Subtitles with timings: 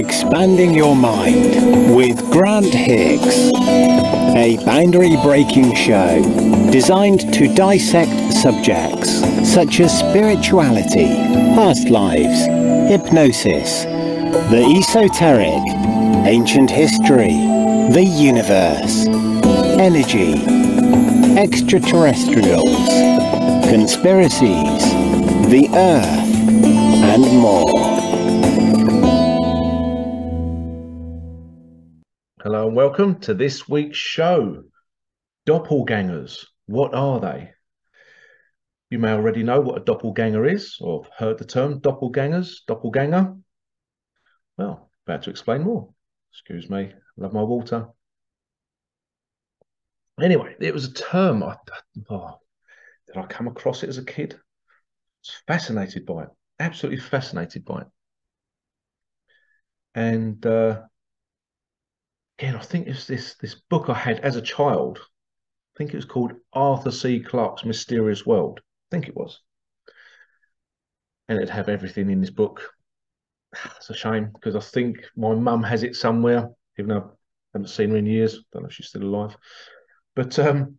[0.00, 3.52] Expanding Your Mind with Grant Hicks,
[4.34, 6.22] a boundary breaking show
[6.72, 11.08] designed to dissect subjects such as spirituality,
[11.54, 12.46] past lives,
[12.90, 15.60] hypnosis, the esoteric,
[16.26, 17.36] ancient history,
[17.92, 19.04] the universe,
[19.78, 20.32] energy,
[21.38, 22.88] extraterrestrials,
[23.68, 24.82] conspiracies,
[25.50, 26.30] the earth,
[27.04, 27.79] and more.
[32.70, 34.62] And welcome to this week's show.
[35.44, 37.50] Doppelgangers, what are they?
[38.90, 43.34] You may already know what a doppelganger is or have heard the term doppelgangers, doppelganger.
[44.56, 45.92] Well, about to explain more.
[46.30, 47.88] Excuse me, love my water.
[50.22, 51.56] Anyway, it was a term I
[52.08, 52.38] oh,
[53.08, 54.34] did I come across it as a kid?
[54.34, 54.38] I
[55.24, 56.28] was fascinated by it,
[56.60, 57.88] absolutely fascinated by it.
[59.92, 60.82] And uh,
[62.40, 64.98] again, I think it's this this book I had as a child.
[64.98, 67.20] I think it was called Arthur C.
[67.20, 68.60] Clarke's Mysterious World.
[68.60, 69.40] I think it was.
[71.28, 72.62] And it'd have everything in this book.
[73.76, 77.68] It's a shame because I think my mum has it somewhere, even though I haven't
[77.68, 78.42] seen her in years.
[78.52, 79.36] Don't know if she's still alive.
[80.16, 80.78] But um,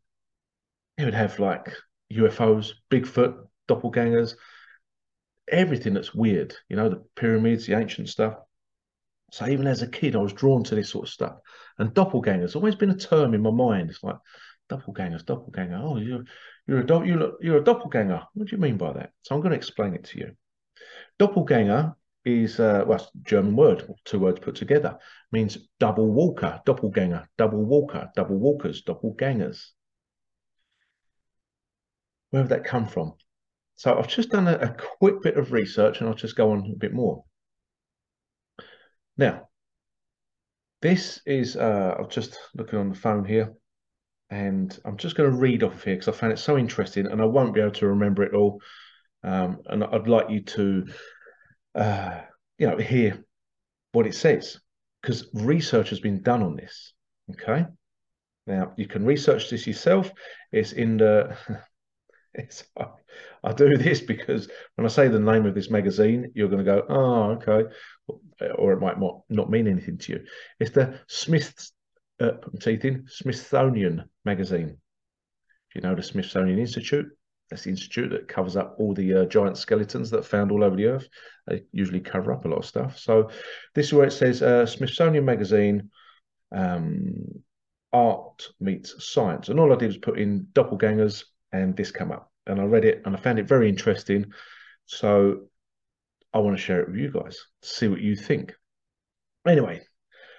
[0.98, 1.76] it would have like
[2.12, 3.36] UFOs, Bigfoot,
[3.70, 4.36] doppelgangers,
[5.48, 8.36] everything that's weird, you know, the pyramids, the ancient stuff.
[9.32, 11.38] So even as a kid, I was drawn to this sort of stuff.
[11.80, 13.90] And doppelgangers always been a term in my mind.
[13.90, 14.18] It's like
[14.70, 15.80] doppelgangers, doppelganger.
[15.82, 16.24] Oh, you're
[16.68, 18.22] you're a do- you're, you're a doppelganger.
[18.34, 19.12] What do you mean by that?
[19.24, 20.32] So I'm going to explain it to you.
[21.18, 25.00] Doppelganger is uh, well, German word, two words put together,
[25.32, 29.70] means double walker, doppelganger, double walker, double walkers, doppelgangers.
[32.30, 33.14] Where would that come from?
[33.76, 36.72] So I've just done a, a quick bit of research, and I'll just go on
[36.72, 37.24] a bit more.
[39.18, 39.50] Now,
[40.82, 43.54] this is, uh, I'm just looking on the phone here,
[44.30, 47.06] and I'm just going to read off of here because I found it so interesting
[47.06, 48.62] and I won't be able to remember it all.
[49.24, 50.88] Um, and I'd like you to,
[51.76, 52.22] uh,
[52.58, 53.24] you know, hear
[53.92, 54.60] what it says
[55.02, 56.94] because research has been done on this.
[57.32, 57.66] Okay.
[58.48, 60.10] Now, you can research this yourself.
[60.52, 61.38] It's in the,
[62.34, 62.64] it's,
[63.44, 66.72] I do this because when I say the name of this magazine, you're going to
[66.72, 67.70] go, oh, okay,
[68.56, 70.26] or it might not, not mean anything to you.
[70.60, 71.74] It's the Smith's,
[72.20, 74.68] uh, teeth in, Smithsonian magazine.
[74.68, 74.76] Do
[75.76, 77.08] you know the Smithsonian Institute?
[77.50, 80.64] That's the institute that covers up all the uh, giant skeletons that are found all
[80.64, 81.08] over the earth.
[81.48, 82.98] They usually cover up a lot of stuff.
[82.98, 83.30] So
[83.76, 85.90] this is where it says uh, Smithsonian magazine,
[86.54, 87.44] um,
[87.92, 89.50] art meets science.
[89.50, 92.86] And all I did was put in doppelgangers and this came up and I read
[92.86, 94.32] it and I found it very interesting.
[94.86, 95.48] So
[96.34, 98.54] I want to share it with you guys, see what you think.
[99.48, 99.82] Anyway,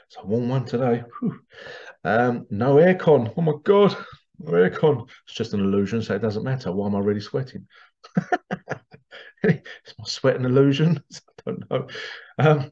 [0.09, 1.05] so warm one today.
[2.05, 3.33] Um, no aircon.
[3.37, 3.97] Oh my God,
[4.39, 5.09] no aircon.
[5.27, 6.73] It's just an illusion, so it doesn't matter.
[6.73, 7.67] Why am I really sweating?
[9.45, 11.03] Is my sweat an illusion?
[11.13, 11.87] I don't know.
[12.39, 12.71] Um,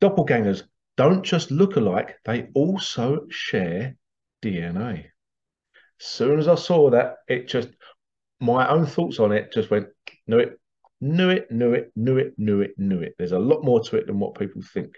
[0.00, 0.62] doppelgangers
[0.96, 3.96] don't just look alike, they also share
[4.42, 5.06] DNA.
[6.00, 7.68] As soon as I saw that, it just
[8.40, 9.88] my own thoughts on it just went,
[10.26, 10.58] knew it,
[11.00, 13.14] knew it, knew it, knew it, knew it, knew it.
[13.18, 14.94] There's a lot more to it than what people think.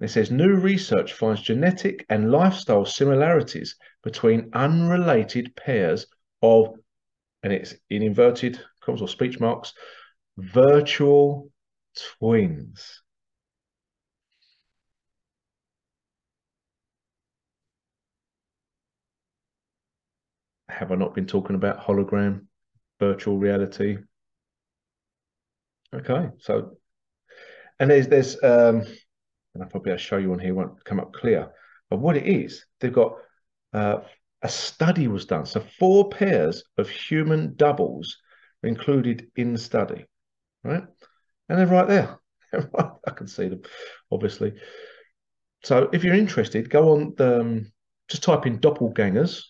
[0.00, 6.06] It says new research finds genetic and lifestyle similarities between unrelated pairs
[6.40, 6.74] of,
[7.42, 9.74] and it's in inverted commas or speech marks,
[10.38, 11.50] virtual
[12.18, 13.02] twins.
[20.70, 22.46] Have I not been talking about hologram,
[22.98, 23.98] virtual reality?
[25.94, 26.76] Okay, so
[27.78, 28.82] and there's there's um,
[29.54, 31.50] and I'll probably I'll show you on here won't come up clear,
[31.88, 33.14] but what it is, they've got
[33.72, 33.98] uh,
[34.42, 35.46] a study was done.
[35.46, 38.18] So four pairs of human doubles
[38.62, 40.04] included in the study,
[40.62, 40.84] right?
[41.48, 42.20] And they're right there.
[43.06, 43.62] I can see them,
[44.10, 44.54] obviously.
[45.64, 47.72] So if you're interested, go on the um,
[48.08, 49.42] just type in doppelgangers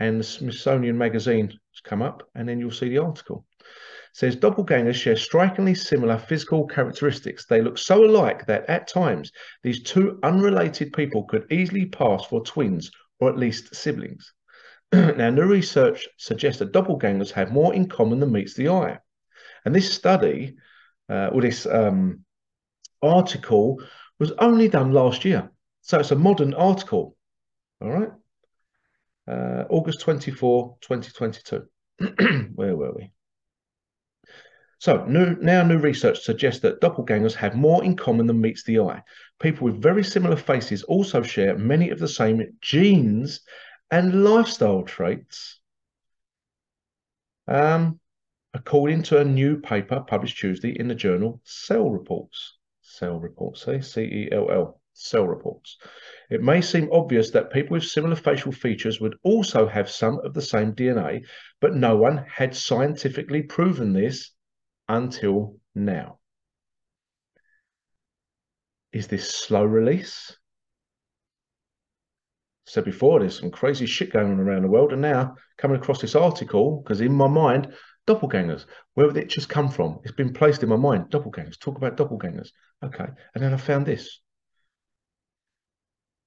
[0.00, 3.44] and the Smithsonian Magazine has come up, and then you'll see the article.
[3.60, 3.66] It
[4.14, 7.46] says doppelgangers share strikingly similar physical characteristics.
[7.46, 9.30] They look so alike that at times
[9.62, 14.32] these two unrelated people could easily pass for twins or at least siblings.
[14.92, 18.98] now, new research suggests that doppelgangers have more in common than meets the eye.
[19.66, 20.56] And this study,
[21.10, 22.24] uh, or this um,
[23.02, 23.82] article,
[24.18, 25.50] was only done last year.
[25.82, 27.16] So it's a modern article.
[27.82, 28.10] All right
[29.30, 31.66] uh, August 24, 2022.
[32.54, 33.12] Where were we?
[34.78, 38.80] So new, now new research suggests that doppelgangers have more in common than meets the
[38.80, 39.02] eye.
[39.38, 43.42] People with very similar faces also share many of the same genes
[43.90, 45.60] and lifestyle traits.
[47.46, 48.00] Um,
[48.54, 52.56] according to a new paper published Tuesday in the journal Cell Reports.
[52.80, 55.76] Cell Reports, say C-E-L-L, Cell Reports.
[56.30, 60.32] It may seem obvious that people with similar facial features would also have some of
[60.32, 61.24] the same DNA,
[61.60, 64.30] but no one had scientifically proven this
[64.88, 66.20] until now.
[68.92, 70.36] Is this slow release?
[72.66, 76.00] Said before, there's some crazy shit going on around the world, and now coming across
[76.00, 77.74] this article, because in my mind,
[78.06, 79.98] doppelgangers, where did it just come from?
[80.04, 81.10] It's been placed in my mind.
[81.10, 82.50] Doppelgangers, talk about doppelgangers.
[82.84, 84.20] Okay, and then I found this.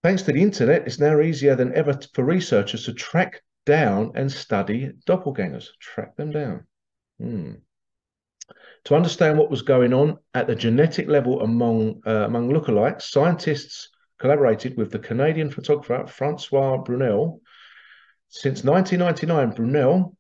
[0.04, 4.30] Thanks to the internet, it's now easier than ever for researchers to track down and
[4.30, 5.70] study doppelgangers.
[5.80, 6.68] Track them down.
[7.20, 7.54] Hmm.
[8.84, 13.92] To understand what was going on at the genetic level among, uh, among lookalikes, scientists
[14.20, 17.40] collaborated with the Canadian photographer Francois Brunelle.
[18.28, 20.18] Since 1999, Brunelle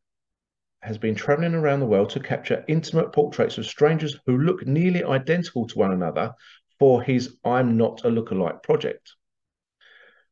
[0.81, 5.03] has been traveling around the world to capture intimate portraits of strangers who look nearly
[5.03, 6.33] identical to one another
[6.79, 9.13] for his I'm Not a Lookalike project.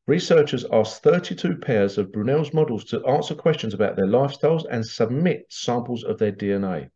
[0.07, 5.45] Researchers asked 32 pairs of Brunelle's models to answer questions about their lifestyles and submit
[5.49, 6.89] samples of their DNA.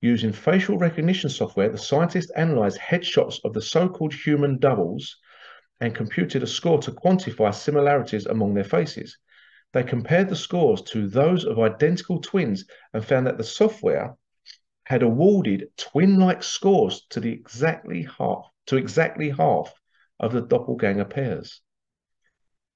[0.00, 5.18] Using facial recognition software, the scientists analyzed headshots of the so-called human doubles
[5.80, 9.18] and computed a score to quantify similarities among their faces.
[9.72, 14.16] They compared the scores to those of identical twins and found that the software
[14.84, 19.72] had awarded twin-like scores to the exactly half to exactly half
[20.18, 21.60] of the doppelganger pairs.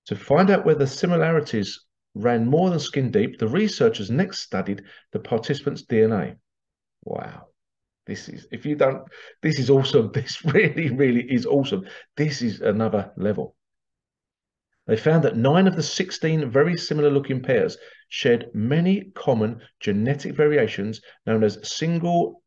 [0.07, 4.83] To find out whether similarities ran more than skin deep, the researchers next studied
[5.13, 6.37] the participants' DNA.
[7.05, 7.49] Wow.
[8.07, 9.03] This is, if you don't,
[9.43, 10.11] this is awesome.
[10.15, 11.87] This really, really is awesome.
[12.17, 13.57] This is another level.
[14.87, 17.77] They found that nine of the 16 very similar looking pairs
[18.09, 22.43] shared many common genetic variations known as single,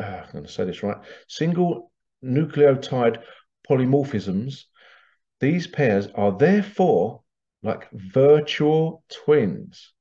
[0.00, 0.96] uh, I'm going to say this right,
[1.28, 1.92] single
[2.24, 3.22] nucleotide
[3.68, 4.64] polymorphisms.
[5.40, 7.22] These pairs are therefore
[7.62, 9.92] like virtual twins,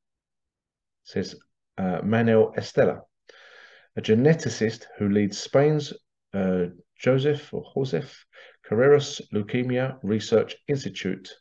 [1.04, 1.36] says
[1.78, 3.02] uh, Manuel Esteller
[3.96, 5.94] a geneticist who leads Spain's
[6.34, 6.66] uh,
[6.98, 8.26] Joseph or Joseph
[8.68, 11.34] Carreras Leukemia Research Institute.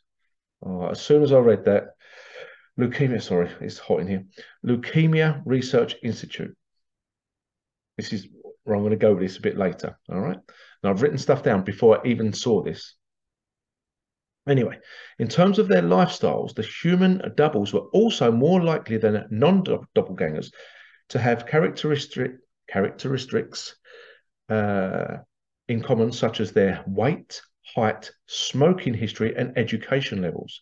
[0.65, 1.95] Uh, as soon as I read that,
[2.79, 4.25] leukemia, sorry, it's hot in here.
[4.65, 6.55] Leukemia Research Institute.
[7.97, 8.27] This is
[8.63, 9.97] where I'm going to go with this a bit later.
[10.09, 10.39] All right.
[10.83, 12.95] Now I've written stuff down before I even saw this.
[14.47, 14.77] Anyway,
[15.19, 20.51] in terms of their lifestyles, the human doubles were also more likely than non-doppelgangers
[21.09, 22.33] to have characteristic
[22.67, 23.75] characteristics
[24.49, 25.17] uh,
[25.69, 27.41] in common, such as their weight,
[27.75, 30.61] height, smoking history, and education levels.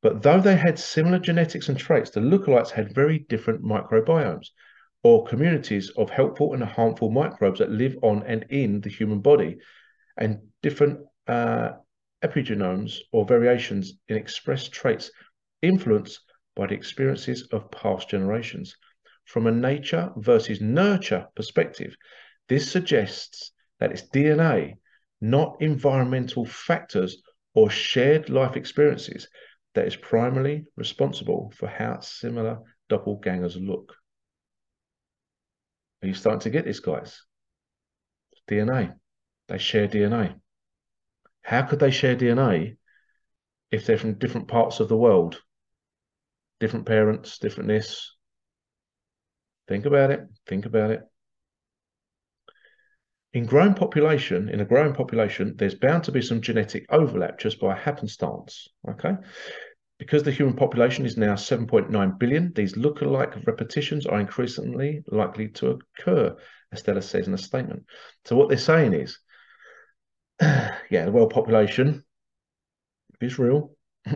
[0.00, 4.48] But though they had similar genetics and traits, the lookalikes had very different microbiomes
[5.02, 9.58] or communities of helpful and harmful microbes that live on and in the human body
[10.16, 11.72] and different uh,
[12.22, 15.10] epigenomes or variations in expressed traits
[15.62, 16.20] influenced
[16.54, 18.76] by the experiences of past generations.
[19.24, 21.96] From a nature versus nurture perspective,
[22.48, 24.74] this suggests that it's DNA,
[25.20, 27.22] not environmental factors
[27.54, 29.28] or shared life experiences,
[29.74, 32.58] that is primarily responsible for how similar
[32.90, 33.94] doppelgangers look.
[36.02, 37.22] Are you starting to get this, guys?
[38.50, 38.94] DNA.
[39.48, 40.34] They share DNA.
[41.42, 42.76] How could they share DNA
[43.70, 45.40] if they're from different parts of the world?
[46.60, 48.12] Different parents, different this,
[49.68, 50.20] Think about it.
[50.46, 51.00] Think about it.
[53.32, 57.60] In growing population, in a growing population, there's bound to be some genetic overlap just
[57.60, 58.68] by happenstance.
[58.88, 59.14] Okay.
[59.98, 65.78] Because the human population is now 7.9 billion, these look-alike repetitions are increasingly likely to
[65.98, 66.36] occur,
[66.72, 67.84] Esteller says in a statement.
[68.24, 69.18] So what they're saying is,
[70.90, 72.04] yeah, the world population
[73.20, 73.76] is real.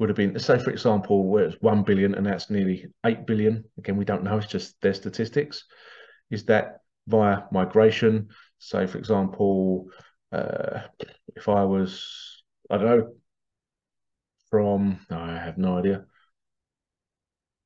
[0.00, 3.64] would have been, say, for example, where it's 1 billion and that's nearly 8 billion.
[3.78, 5.64] Again, we don't know, it's just their statistics.
[6.30, 8.28] Is that via migration?
[8.58, 9.90] Say, for example,
[10.32, 10.80] uh,
[11.36, 13.12] if I was, I don't know,
[14.50, 16.06] from, I have no idea,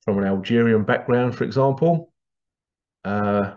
[0.05, 2.13] from an Algerian background, for example,
[3.05, 3.55] uh,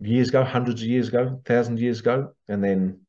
[0.00, 3.00] years ago, hundreds of years ago, thousands of years ago, and then,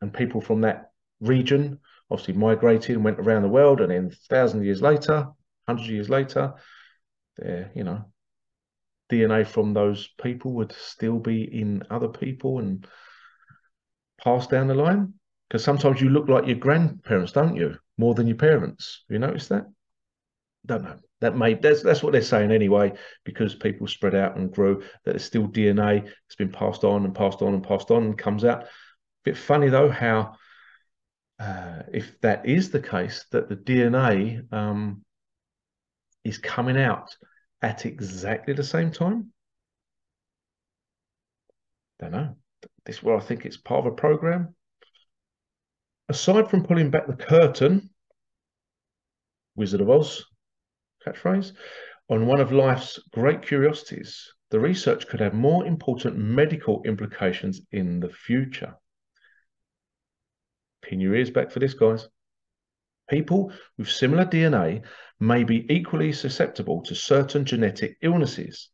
[0.00, 0.90] and people from that
[1.20, 1.78] region,
[2.10, 5.28] obviously migrated and went around the world, and then thousand years later,
[5.66, 6.54] hundred years later,
[7.36, 8.04] their, you know,
[9.10, 12.86] DNA from those people would still be in other people and
[14.22, 15.14] pass down the line?
[15.48, 17.76] Because sometimes you look like your grandparents, don't you?
[17.96, 19.04] More than your parents.
[19.08, 19.66] Have you noticed that?
[20.66, 20.98] Don't know.
[21.20, 22.92] That may that's that's what they're saying anyway,
[23.24, 27.14] because people spread out and grew that it's still DNA that's been passed on and
[27.14, 28.62] passed on and passed on and comes out.
[28.62, 28.68] a
[29.24, 30.36] Bit funny though how
[31.38, 35.04] uh, if that is the case, that the DNA um,
[36.24, 37.16] is coming out
[37.62, 39.32] at exactly the same time?
[42.00, 42.36] Don't know.
[42.84, 44.54] This is where I think it's part of a program.
[46.08, 47.90] Aside from pulling back the curtain,
[49.54, 50.24] Wizard of Oz
[51.06, 51.52] catchphrase,
[52.08, 58.00] on one of life's great curiosities, the research could have more important medical implications in
[58.00, 58.74] the future.
[60.82, 62.08] Pin your ears back for this, guys.
[63.10, 64.84] People with similar DNA
[65.20, 68.70] may be equally susceptible to certain genetic illnesses.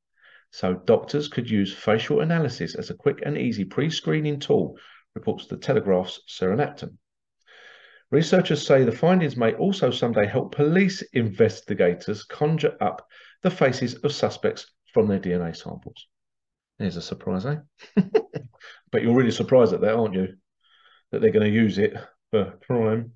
[0.50, 4.78] So doctors could use facial analysis as a quick and easy pre-screening tool,
[5.14, 6.98] reports the Telegraph's Sarah Knapton.
[8.10, 13.06] Researchers say the findings may also someday help police investigators conjure up
[13.42, 16.06] the faces of suspects from their DNA samples.
[16.78, 17.56] There's a surprise, eh?
[18.90, 20.34] but you're really surprised at that, aren't you?
[21.10, 21.94] That they're going to use it
[22.30, 23.12] for crime.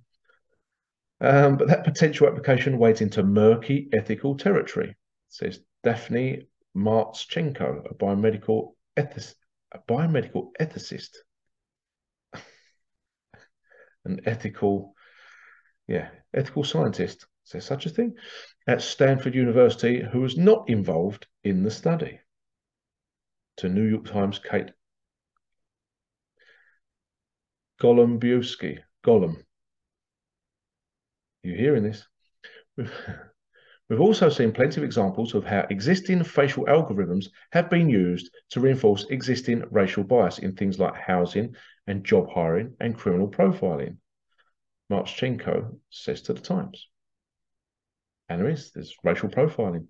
[1.21, 4.97] Um, but that potential application wades into murky ethical territory,
[5.28, 11.16] says Daphne Martschenko, a biomedical, a biomedical ethicist.
[14.09, 14.95] An ethical,
[15.87, 18.15] yeah, ethical scientist, says such a thing,
[18.67, 22.19] at Stanford University, who was not involved in the study.
[23.59, 24.71] To New York Times, Kate
[27.81, 29.45] Golembiewski, Gollum,
[31.43, 32.07] you hearing this?
[33.88, 38.61] We've, also seen plenty of examples of how existing facial algorithms have been used to
[38.61, 41.54] reinforce existing racial bias in things like housing
[41.87, 43.97] and job hiring and criminal profiling.
[44.92, 46.88] Martschenko says to the Times.
[48.28, 49.87] And there is, there's racial profiling.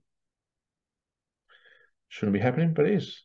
[2.08, 3.24] Shouldn't be happening, but it is.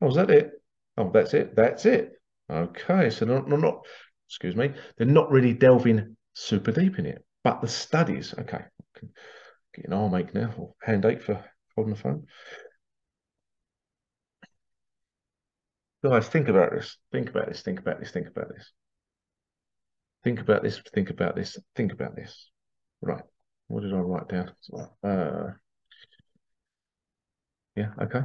[0.00, 0.50] Oh, is that it?
[0.96, 1.54] Oh, that's it.
[1.54, 2.12] That's it.
[2.50, 3.86] Okay, so they're not, not
[4.28, 7.24] excuse me, they're not really delving super deep in it.
[7.42, 8.64] But the studies, okay,
[9.74, 12.26] get an arm ache now, hand ache for holding the phone.
[16.02, 16.98] Guys, think about this.
[17.12, 17.62] Think about this.
[17.62, 18.10] Think about this.
[18.10, 18.72] Think about this.
[20.22, 20.82] Think about this.
[20.94, 21.58] Think about this.
[21.74, 22.50] Think about this.
[23.00, 23.22] Right.
[23.68, 24.52] What did I write down?
[25.02, 25.52] Uh,
[27.74, 27.90] yeah.
[28.02, 28.20] Okay.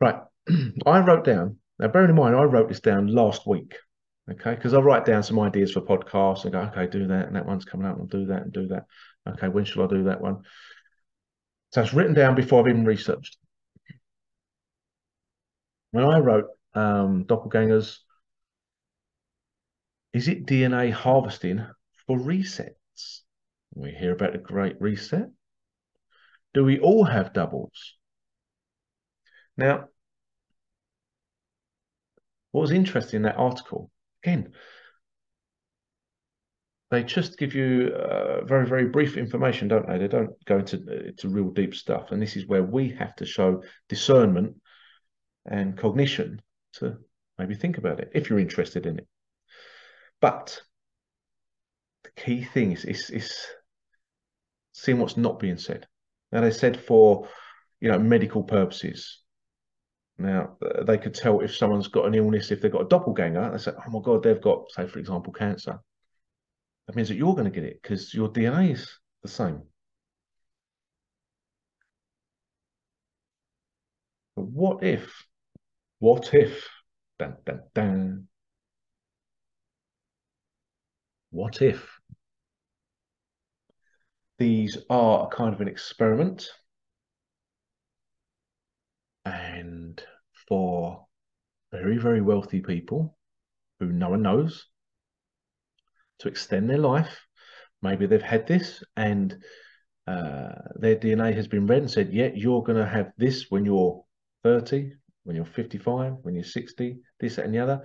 [0.00, 0.20] Right.
[0.86, 1.58] I wrote down.
[1.78, 3.74] Now, bearing in mind, I wrote this down last week.
[4.28, 7.36] Okay, because I write down some ideas for podcasts and go, okay, do that, and
[7.36, 8.86] that one's coming up, and do that, and do that.
[9.26, 10.42] Okay, when shall I do that one?
[11.72, 13.36] So it's written down before I've even researched.
[15.90, 17.98] When I wrote um, doppelgangers,
[20.12, 21.66] is it DNA harvesting
[22.06, 23.20] for resets?
[23.74, 25.28] We hear about the Great Reset.
[26.54, 27.94] Do we all have doubles?
[29.56, 29.88] Now,
[32.52, 33.90] what was interesting in that article
[34.22, 34.52] again,
[36.90, 39.98] they just give you uh, very, very brief information, don't they?
[39.98, 42.12] They don't go into, into real deep stuff.
[42.12, 44.56] And this is where we have to show discernment
[45.44, 46.40] and cognition
[46.74, 46.96] to
[47.38, 49.08] maybe think about it if you're interested in it.
[50.20, 50.60] But
[52.04, 53.36] the key thing is, is, is
[54.72, 55.86] seeing what's not being said.
[56.30, 57.28] Now, they said for,
[57.80, 59.22] you know, medical purposes,
[60.18, 63.50] now, uh, they could tell if someone's got an illness, if they've got a doppelganger,
[63.50, 65.78] they say, oh my God, they've got, say, for example, cancer.
[66.86, 68.88] That means that you're going to get it because your DNA is
[69.22, 69.62] the same.
[74.36, 75.26] But what if,
[75.98, 76.68] what if,
[77.18, 78.28] dun, dun, dun,
[81.30, 81.98] what if
[84.38, 86.48] these are a kind of an experiment
[89.24, 90.02] and
[90.48, 91.06] for
[91.72, 93.16] very, very wealthy people
[93.80, 94.66] who no one knows
[96.20, 97.26] to extend their life.
[97.82, 99.36] Maybe they've had this and
[100.06, 103.64] uh, their DNA has been read and said, yeah, you're going to have this when
[103.64, 104.04] you're
[104.44, 104.92] 30,
[105.24, 107.82] when you're 55, when you're 60, this, and the other.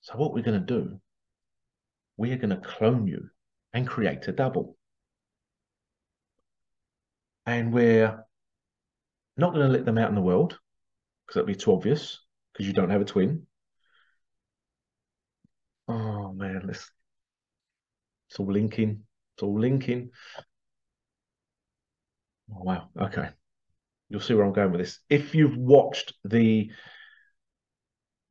[0.00, 1.00] So what we're going to do,
[2.16, 3.28] we are going to clone you
[3.72, 4.76] and create a double.
[7.46, 8.24] And we're
[9.36, 10.58] not going to let them out in the world
[11.26, 12.20] because that'd be too obvious
[12.52, 13.46] because you don't have a twin.
[15.88, 16.90] Oh man, let's,
[18.28, 19.04] it's all linking.
[19.34, 20.10] It's all linking.
[22.50, 22.88] Oh, wow.
[22.98, 23.28] Okay.
[24.08, 25.00] You'll see where I'm going with this.
[25.08, 26.70] If you've watched the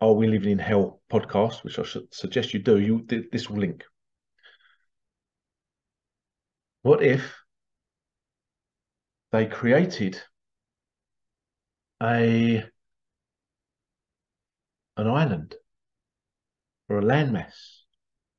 [0.01, 3.59] Are We Living in Hell podcast, which I should suggest you do, you this will
[3.59, 3.83] link.
[6.81, 7.35] What if
[9.31, 10.21] they created
[12.01, 12.63] a
[14.95, 15.55] an island
[16.89, 17.81] or a landmass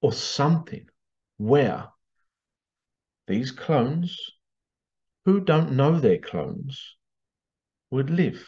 [0.01, 0.87] or something
[1.39, 1.89] where
[3.27, 4.19] these clones
[5.25, 6.97] who don't know they're clones
[7.91, 8.47] would live.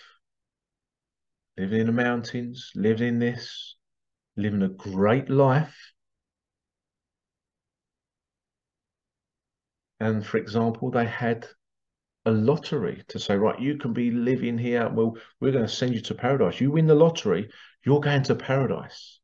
[1.57, 3.77] Living in the mountains, living in this,
[4.37, 5.93] living a great life.
[10.01, 11.47] And for example, they had
[12.25, 14.89] a lottery to say, right, you can be living here.
[14.89, 16.61] Well, we're going to send you to paradise.
[16.61, 17.51] You win the lottery,
[17.85, 19.20] you're going to paradise.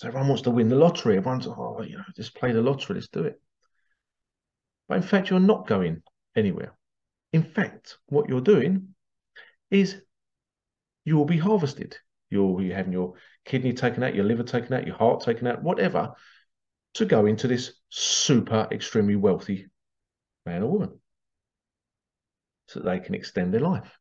[0.00, 1.18] So everyone wants to win the lottery.
[1.18, 2.94] Everyone's, oh, you know, just play the lottery.
[2.94, 3.38] Let's do it.
[4.88, 6.02] But in fact, you're not going
[6.34, 6.72] anywhere.
[7.34, 8.94] In fact, what you're doing
[9.70, 10.00] is
[11.04, 11.98] you will be harvested.
[12.30, 13.12] You'll be having your
[13.44, 16.14] kidney taken out, your liver taken out, your heart taken out, whatever,
[16.94, 19.66] to go into this super extremely wealthy
[20.46, 20.98] man or woman
[22.68, 23.99] so they can extend their life.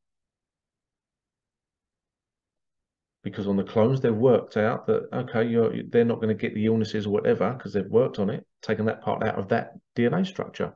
[3.24, 6.66] Because on the clones, they've worked out that, okay, they're not going to get the
[6.66, 10.26] illnesses or whatever because they've worked on it, taken that part out of that DNA
[10.26, 10.74] structure.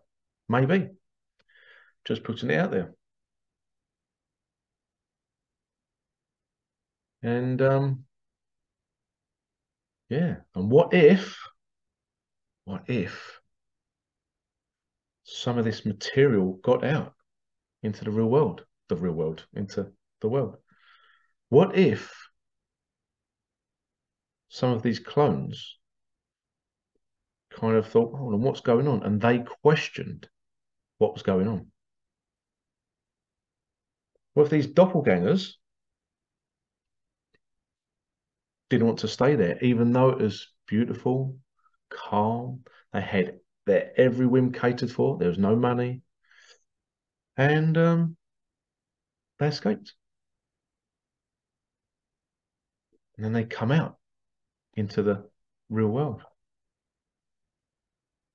[0.50, 0.90] Maybe.
[2.06, 2.94] Just putting it out there.
[7.22, 8.04] And um,
[10.10, 11.40] yeah, and what if,
[12.66, 13.40] what if
[15.24, 17.14] some of this material got out
[17.82, 19.88] into the real world, the real world, into
[20.20, 20.58] the world?
[21.48, 22.14] What if
[24.54, 25.80] some of these clones
[27.50, 29.02] kind of thought, hold on, what's going on?
[29.02, 30.30] And they questioned
[31.00, 31.72] what was going on.
[34.36, 35.54] Well, if these doppelgangers
[38.70, 41.36] didn't want to stay there, even though it was beautiful,
[41.90, 42.60] calm,
[42.92, 46.04] they had their every whim catered for, there was no money,
[47.38, 48.18] and um,
[49.40, 49.96] they escaped.
[53.18, 53.98] And then they come out
[54.76, 55.30] into the
[55.70, 56.22] real world.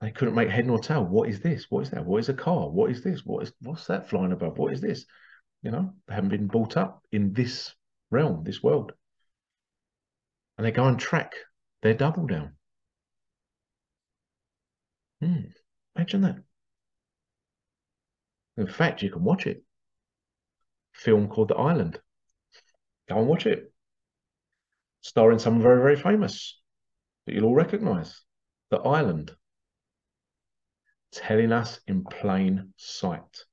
[0.01, 1.05] They couldn't make head nor tail.
[1.05, 1.67] What is this?
[1.71, 2.05] What is that?
[2.05, 2.71] What is a car?
[2.71, 3.25] What is this?
[3.25, 4.59] What is what's that flying above?
[4.59, 5.05] What is this?
[5.63, 7.75] You know, they haven't been brought up in this
[8.11, 8.93] realm, this world.
[10.57, 11.33] And they go and track
[11.83, 12.53] their double down.
[15.21, 15.47] Hmm.
[15.97, 16.37] Imagine that.
[18.57, 19.65] In fact, you can watch it.
[20.93, 22.01] Film called The Island.
[23.09, 23.73] Go and watch it.
[25.09, 26.61] Starring someone very, very famous
[27.25, 28.21] that you'll all recognize.
[28.71, 29.35] The Island.
[31.13, 33.45] Telling us in plain sight.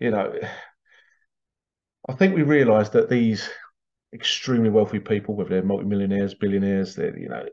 [0.00, 0.32] You know,
[2.08, 3.48] I think we realise that these
[4.12, 7.46] extremely wealthy people, whether they're multimillionaires, billionaires, they're you know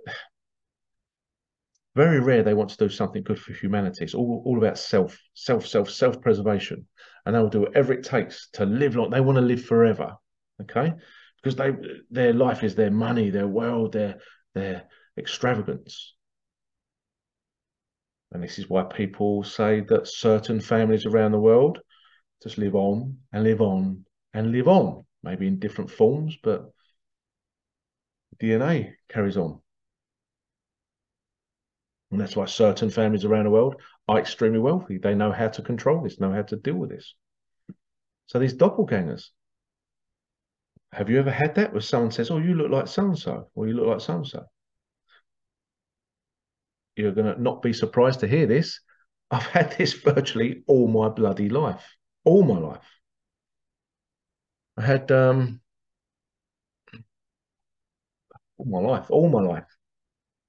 [1.96, 4.06] very rare they want to do something good for humanity.
[4.06, 6.88] It's all, all about self, self, self, self preservation,
[7.28, 10.16] and they'll do whatever it takes to live like they want to live forever.
[10.64, 10.94] Okay,
[11.42, 11.74] because they
[12.10, 14.20] their life is their money, their world, their
[14.54, 14.84] their
[15.18, 16.16] extravagance.
[18.32, 21.80] And this is why people say that certain families around the world
[22.44, 26.72] just live on and live on and live on, maybe in different forms, but
[28.42, 29.62] DNA carries on.
[32.12, 34.98] And that's why certain families around the world are extremely wealthy.
[34.98, 37.14] They know how to control this, know how to deal with this.
[38.28, 39.30] So these doppelgangers,
[40.94, 43.50] have you ever had that where someone says, Oh, you look like so and so,
[43.56, 44.46] or you look like so and so?
[46.96, 48.80] You're going to not be surprised to hear this.
[49.32, 51.86] I've had this virtually all my bloody life,
[52.26, 52.86] all my life.
[54.78, 55.62] I had um,
[58.58, 59.66] all my life, all my life.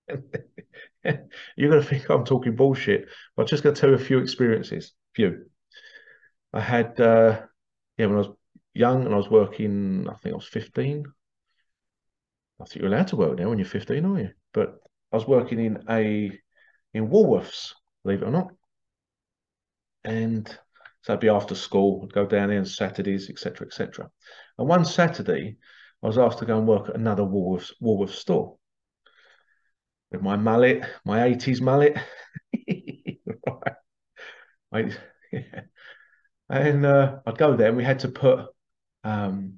[1.05, 3.98] You're going to think I'm talking bullshit, but I'm just going to tell you a
[3.98, 4.92] few experiences.
[5.14, 5.46] Few.
[6.53, 7.42] I had, uh,
[7.98, 8.29] yeah, when I was
[8.75, 11.05] young and I was working, I think I was 15.
[12.61, 14.31] I think you're allowed to work now when you're 15, are you?
[14.53, 14.75] But
[15.13, 16.31] I was working in a
[16.93, 18.49] in Woolworths, believe it or not.
[20.05, 20.47] And
[21.03, 24.11] so I'd be after school, I'd go down there on Saturdays, etc., etc.
[24.59, 25.57] And one Saturday,
[26.03, 28.57] I was asked to go and work at another Woolworths, Woolworths store
[30.11, 31.97] with my mallet, my 80s mallet.
[34.73, 34.99] right.
[35.33, 35.61] yeah.
[36.49, 38.47] And uh, I'd go there and we had to put
[39.05, 39.55] um,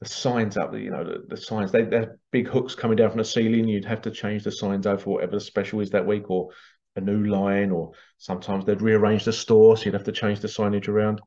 [0.00, 3.18] the signs up, you know, the, the signs, they, they're big hooks coming down from
[3.18, 3.68] the ceiling.
[3.68, 6.50] You'd have to change the signs over for whatever the special is that week or
[6.96, 10.48] a new line, or sometimes they'd rearrange the store, so you'd have to change the
[10.48, 11.20] signage around.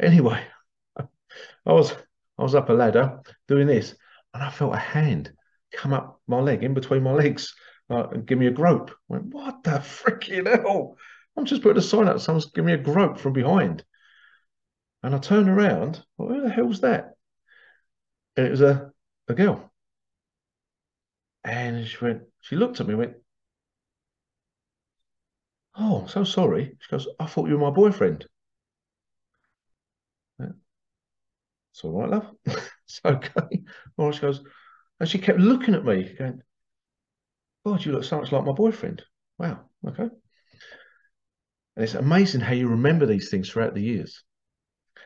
[0.00, 0.42] Anyway,
[0.98, 1.92] I was
[2.38, 3.94] I was up a ladder doing this,
[4.34, 5.32] and I felt a hand
[5.72, 7.54] come up my leg in between my legs
[7.90, 8.90] uh, and give me a grope.
[8.90, 10.96] I went, what the freaking hell?
[11.36, 12.20] I'm just putting a sign up.
[12.20, 13.84] Someone's giving me a grope from behind.
[15.02, 16.02] And I turned around.
[16.16, 17.14] Well, who the hell's that?
[18.36, 18.92] And it was a,
[19.28, 19.72] a girl.
[21.44, 23.16] And she went, she looked at me and went,
[25.76, 26.76] Oh, I'm so sorry.
[26.80, 28.26] She goes, I thought you were my boyfriend.
[31.78, 32.34] It's all right, love.
[32.46, 33.62] it's okay.
[33.96, 34.42] Or she goes,
[34.98, 36.42] and she kept looking at me, going,
[37.64, 39.02] God, you look so much like my boyfriend.
[39.38, 40.08] Wow, okay.
[41.76, 44.24] And it's amazing how you remember these things throughout the years.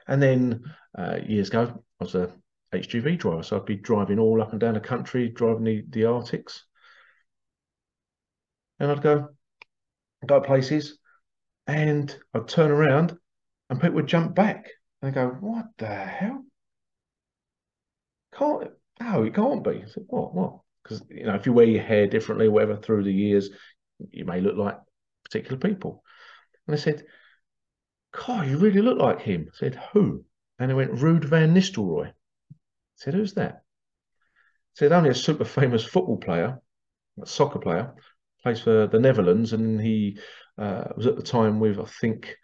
[0.09, 0.65] And then
[0.97, 2.33] uh, years ago, I was a
[2.73, 6.07] HGV driver, so I'd be driving all up and down the country, driving the, the
[6.07, 6.65] Arctics.
[8.81, 9.29] And I'd go,
[10.27, 10.99] go places,
[11.67, 13.17] and I'd turn around,
[13.71, 14.69] and people would jump back
[15.03, 16.45] and go, "What the hell?
[18.33, 20.35] Can't no, it can't be." I said, "What?
[20.35, 23.51] What?" Because you know, if you wear your hair differently, whatever, through the years,
[24.11, 24.79] you may look like
[25.25, 26.03] particular people.
[26.67, 27.05] And I said,
[28.13, 29.49] God, you really look like him.
[29.53, 30.25] I said, Who?
[30.59, 32.09] And they went, Ruud van Nistelrooy.
[32.09, 32.55] I
[32.97, 33.55] said, Who's that?
[33.55, 36.61] I said, Only a super famous football player,
[37.21, 37.95] a soccer player,
[38.43, 40.19] plays for the Netherlands, and he
[40.59, 42.37] uh, was at the time with, I think,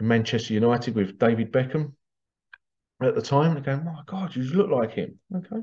[0.00, 1.92] Manchester United with David Beckham
[3.02, 3.54] at the time.
[3.54, 5.18] They're going, My God, you look like him.
[5.34, 5.62] Okay.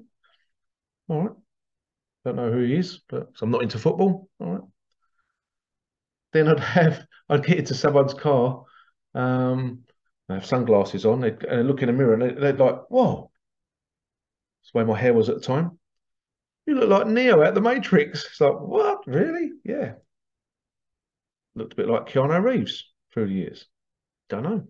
[1.10, 1.36] All right.
[2.24, 4.30] Don't know who he is, but I'm not into football.
[4.40, 4.62] All right.
[6.34, 8.64] Then I'd have, I'd get into someone's car
[9.14, 9.84] um,
[10.30, 11.22] I have sunglasses on.
[11.22, 13.32] They'd, uh, look in the mirror and they'd, they'd like, whoa.
[14.62, 15.78] That's the way my hair was at the time.
[16.66, 18.26] You look like Neo at the Matrix.
[18.26, 19.00] It's like, what?
[19.08, 19.52] Really?
[19.64, 19.94] Yeah.
[21.56, 23.66] Looked a bit like Keanu Reeves through the years.
[24.30, 24.68] Don't know.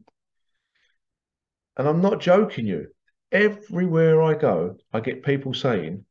[1.77, 2.88] And I'm not joking you.
[3.32, 6.06] Everywhere I go, I get people saying,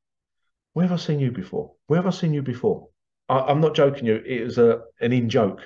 [0.72, 1.72] Where have I seen you before?
[1.86, 2.88] Where have I seen you before?
[3.28, 4.16] I, am not joking you.
[4.16, 5.60] It was a an in joke.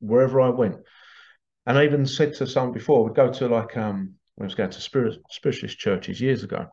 [0.00, 0.76] Wherever I went.
[1.66, 4.70] And I even said to someone before, we'd go to like um I was going
[4.70, 6.66] to spirit, spiritualist churches years ago.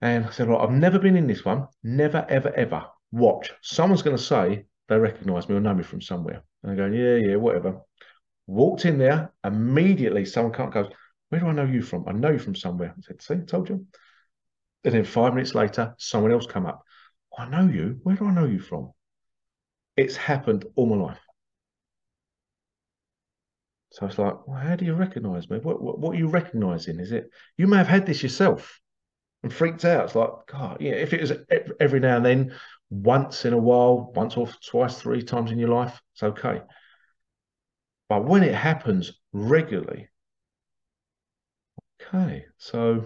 [0.00, 1.68] And I said, well, I've never been in this one.
[1.84, 2.86] Never, ever, ever.
[3.12, 3.52] Watch.
[3.62, 6.42] Someone's going to say they recognise me or know me from somewhere.
[6.62, 7.80] And I go, yeah, yeah, whatever.
[8.48, 9.32] Walked in there.
[9.44, 10.88] Immediately, someone can't go,
[11.28, 12.08] where do I know you from?
[12.08, 12.94] I know you from somewhere.
[12.96, 13.86] I said, see, told you.
[14.84, 16.82] And then five minutes later, someone else come up.
[17.38, 18.00] I know you.
[18.02, 18.90] Where do I know you from?
[19.96, 21.20] It's happened all my life.
[23.92, 25.58] So it's like, well, how do you recognize me?
[25.58, 26.98] What, what, what are you recognizing?
[26.98, 28.80] Is it you may have had this yourself
[29.42, 30.06] and freaked out?
[30.06, 30.92] It's like, God, yeah.
[30.92, 31.32] If it was
[31.78, 32.54] every now and then,
[32.88, 36.62] once in a while, once or twice, three times in your life, it's okay.
[38.08, 40.08] But when it happens regularly,
[42.00, 42.46] okay.
[42.56, 43.04] So,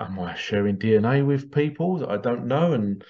[0.00, 3.04] am I sharing DNA with people that I don't know and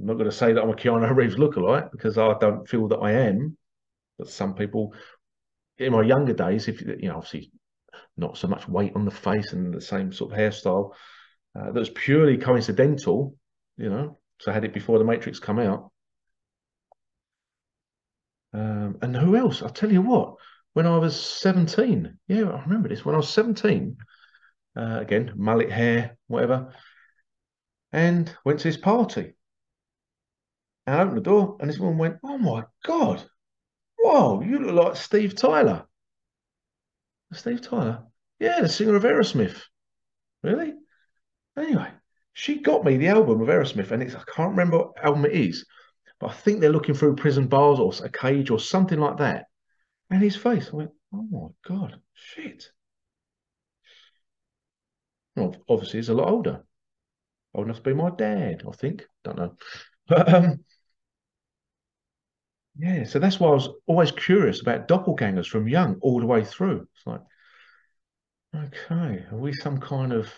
[0.00, 2.88] I'm not going to say that I'm a Keanu Reeves lookalike because I don't feel
[2.88, 3.56] that I am.
[4.18, 4.94] But some people,
[5.78, 7.52] in my younger days, if you know, obviously
[8.16, 10.92] not so much weight on the face and the same sort of hairstyle,
[11.58, 13.36] uh, that was purely coincidental.
[13.76, 15.90] You know, so I had it before the Matrix come out.
[18.52, 19.62] Um, and who else?
[19.62, 20.34] I'll tell you what.
[20.72, 23.04] When I was 17, yeah, I remember this.
[23.04, 23.96] When I was 17,
[24.76, 26.72] uh, again, mullet hair, whatever,
[27.92, 29.34] and went to this party
[30.94, 33.28] I opened the door, and this woman went, "Oh my god,
[33.98, 35.86] whoa, you look like Steve Tyler."
[37.32, 38.04] Steve Tyler,
[38.38, 39.62] yeah, the singer of Aerosmith.
[40.42, 40.74] Really?
[41.56, 41.90] Anyway,
[42.32, 45.32] she got me the album of Aerosmith, and it's I can't remember what album it
[45.32, 45.66] is,
[46.18, 49.46] but I think they're looking through prison bars or a cage or something like that.
[50.10, 52.70] And his face, I went, "Oh my god, shit."
[55.36, 56.64] Well, obviously, he's a lot older.
[57.54, 59.06] Old enough to be my dad, I think.
[59.24, 59.56] Don't know.
[60.06, 60.64] But um,
[62.80, 66.44] yeah, so that's why I was always curious about doppelgangers from young all the way
[66.44, 66.88] through.
[66.96, 67.20] It's like,
[68.56, 70.32] okay, are we some kind of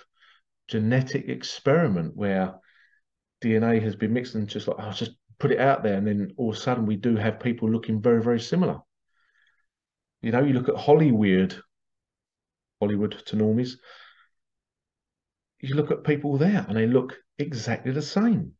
[0.66, 2.54] genetic experiment where
[3.44, 6.06] DNA has been mixed and just like, I'll oh, just put it out there, and
[6.06, 8.80] then all of a sudden we do have people looking very, very similar.
[10.20, 11.60] You know, you look at Hollywood,
[12.80, 13.74] Hollywood to normies,
[15.60, 18.52] you look at people there and they look exactly the same.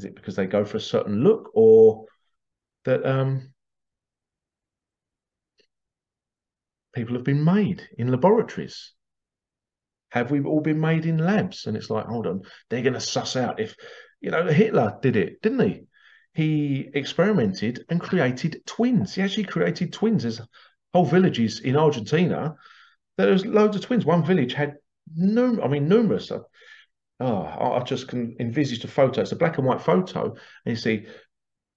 [0.00, 2.06] Is it because they go for a certain look or
[2.86, 3.52] that um,
[6.94, 8.94] people have been made in laboratories?
[10.12, 11.66] Have we all been made in labs?
[11.66, 13.76] And it's like, hold on, they're going to suss out if,
[14.22, 15.82] you know, Hitler did it, didn't he?
[16.32, 19.14] he experimented and created twins.
[19.14, 20.22] He actually created twins.
[20.22, 20.40] There's
[20.94, 22.54] whole villages in Argentina.
[23.18, 24.06] There's loads of twins.
[24.06, 24.76] One village had,
[25.14, 26.32] num- I mean, numerous.
[27.20, 29.20] Oh, I just can envisage the photo.
[29.20, 31.06] It's a black and white photo, and you see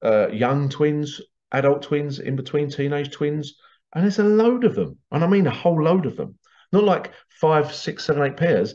[0.01, 1.19] uh, young twins,
[1.51, 3.55] adult twins, in between teenage twins,
[3.93, 4.97] and there's a load of them.
[5.11, 6.39] And I mean a whole load of them.
[6.71, 8.73] Not like five, six, seven, eight pairs,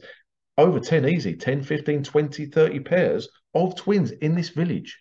[0.59, 4.99] over 10 easy, 10, 15, 20, 30 pairs of twins in this village.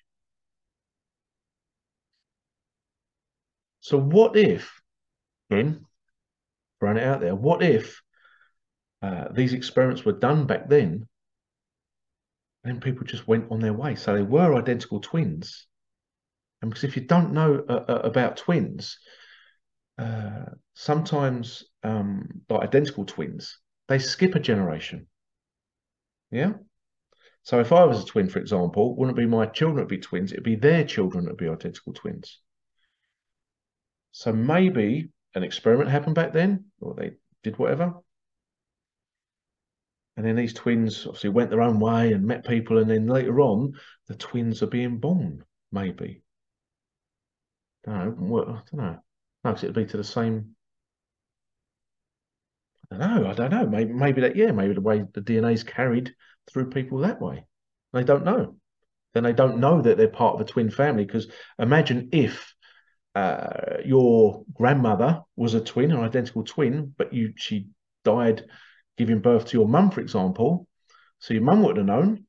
[3.81, 4.81] So what if,
[5.49, 5.85] then,
[6.79, 8.01] throwing it out there, what if
[9.01, 11.07] uh, these experiments were done back then,
[12.69, 13.95] and people just went on their way?
[13.95, 15.67] So they were identical twins.
[16.61, 18.97] And because if you don't know uh, uh about twins,
[19.97, 25.07] uh, sometimes um, like identical twins, they skip a generation.
[26.31, 26.53] Yeah.
[27.43, 30.31] So if I was a twin, for example, wouldn't be my children would be twins?
[30.31, 32.39] It'd be their children that would be identical twins.
[34.11, 37.11] So maybe an experiment happened back then, or they
[37.43, 37.93] did whatever.
[40.17, 43.39] And then these twins obviously went their own way and met people, and then later
[43.39, 43.73] on,
[44.07, 46.23] the twins are being born, maybe.
[47.87, 48.41] I don't know.
[48.41, 48.99] I don't know.
[49.43, 50.55] No, it'd be to the same.
[52.91, 53.29] I don't know.
[53.29, 53.67] I don't know.
[53.67, 54.35] Maybe, maybe that.
[54.35, 56.13] Yeah, maybe the way the DNA is carried
[56.51, 57.45] through people that way.
[57.93, 58.57] They don't know.
[59.13, 61.05] Then they don't know that they're part of a twin family.
[61.05, 61.27] Because
[61.59, 62.53] imagine if
[63.13, 67.67] uh, your grandmother was a twin, an identical twin, but you she
[68.03, 68.45] died
[68.97, 70.67] giving birth to your mum, for example.
[71.19, 72.25] So your mum wouldn't have known.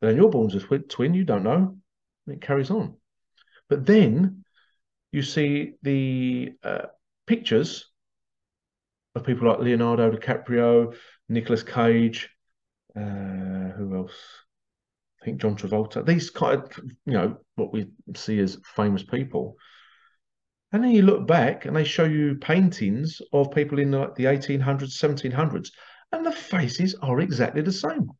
[0.00, 1.78] Then you're born as a twin, you don't know.
[2.26, 2.96] It carries on.
[3.68, 4.44] But then
[5.12, 6.86] you see the uh,
[7.26, 7.86] pictures
[9.14, 10.94] of people like Leonardo DiCaprio,
[11.28, 12.30] Nicolas Cage,
[12.96, 13.00] uh,
[13.76, 14.16] who else?
[15.20, 16.04] I think John Travolta.
[16.04, 16.72] These kind of,
[17.06, 19.56] you know, what we see as famous people.
[20.72, 24.26] And then you look back and they show you paintings of people in the, the
[24.26, 25.70] 1800s, 1700s,
[26.10, 28.10] and the faces are exactly the same.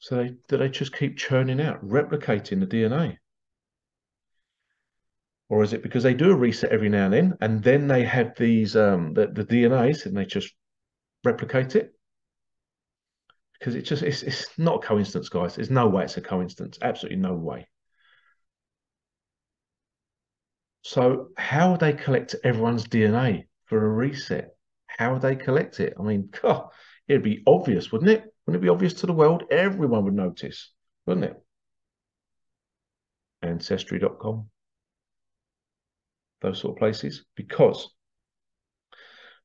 [0.00, 3.18] So they, do they just keep churning out, replicating the DNA?
[5.50, 8.04] Or is it because they do a reset every now and then, and then they
[8.06, 10.54] have these um the, the DNAs and they just
[11.24, 11.94] replicate it?
[13.60, 15.54] Because it just it's it's not a coincidence, guys.
[15.54, 16.78] There's no way it's a coincidence.
[16.82, 17.68] Absolutely no way.
[20.82, 24.56] So how would they collect everyone's DNA for a reset?
[24.86, 25.94] How would they collect it?
[25.98, 26.70] I mean, God,
[27.06, 28.24] it'd be obvious, wouldn't it?
[28.46, 29.44] Wouldn't it be obvious to the world?
[29.50, 30.72] Everyone would notice,
[31.06, 31.36] wouldn't it?
[33.42, 34.50] Ancestry.com,
[36.40, 37.90] those sort of places, because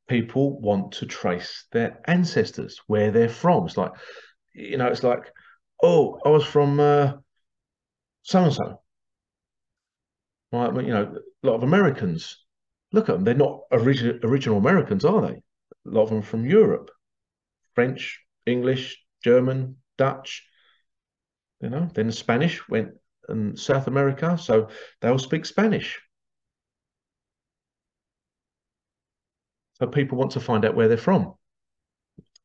[0.07, 3.65] people want to trace their ancestors, where they're from.
[3.65, 3.91] It's like,
[4.53, 5.31] you know, it's like,
[5.81, 7.13] oh, I was from uh,
[8.23, 8.81] so and so.
[10.51, 12.43] Right, you know, a lot of Americans.
[12.91, 15.33] Look at them; they're not original original Americans, are they?
[15.33, 15.41] A
[15.85, 16.91] lot of them from Europe,
[17.73, 20.43] French, English, German, Dutch,
[21.61, 22.91] you know, then Spanish went
[23.29, 24.69] in South America, so
[25.01, 25.99] they'll speak Spanish.
[29.75, 31.33] So people want to find out where they're from.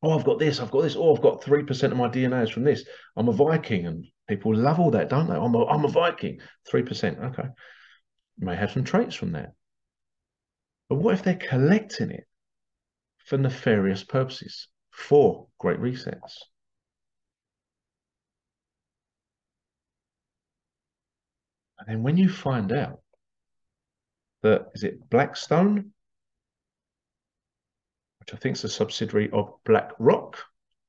[0.03, 0.95] Oh, I've got this, I've got this.
[0.95, 2.83] Oh, I've got 3% of my DNA is from this.
[3.15, 5.35] I'm a Viking, and people love all that, don't they?
[5.35, 6.39] I'm a, I'm a Viking.
[6.71, 7.31] 3%.
[7.31, 7.47] Okay.
[8.37, 9.53] You may have some traits from that.
[10.89, 12.25] But what if they're collecting it
[13.17, 14.67] for nefarious purposes?
[14.91, 16.37] for great resets.
[21.79, 22.99] And then when you find out
[24.43, 25.93] that, is it Blackstone?
[28.31, 30.37] Which I think is a subsidiary of BlackRock,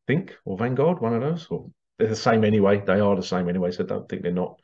[0.07, 2.81] think, or Vanguard, one of those, or they're the same anyway.
[2.81, 4.61] They are the same anyway, so I don't think they're not.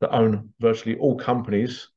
[0.00, 1.88] That own virtually all companies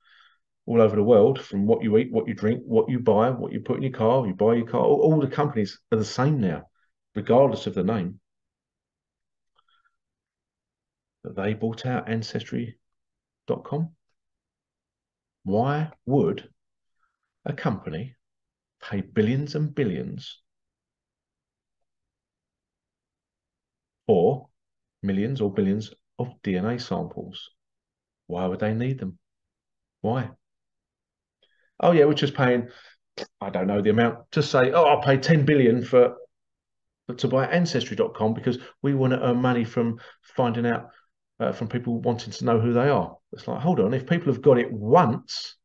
[0.68, 3.52] all over the world, from what you eat, what you drink, what you buy, what
[3.52, 4.82] you put in your car, you buy your car.
[4.82, 6.68] All, all the companies are the same now
[7.15, 8.20] regardless of the name,
[11.24, 13.89] they bought out Ancestry.com?
[15.44, 16.50] Why would
[17.46, 18.15] a company
[18.82, 20.42] pay billions and billions
[24.08, 24.48] for
[25.04, 27.50] millions or billions of DNA samples?
[28.28, 29.18] Why would they need them?
[30.02, 30.30] Why?
[31.80, 32.70] Oh yeah, we're just paying,
[33.42, 36.15] I don't know the amount, just say, oh, I'll pay 10 billion for
[37.18, 40.89] to buy ancestry.com because we want to earn money from finding out
[41.39, 43.18] uh, from people wanting to know who they are.
[43.34, 45.56] It's like, hold on, if people have got it once,